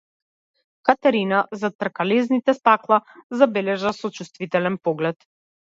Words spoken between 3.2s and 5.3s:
забележа сочувствителен поглед.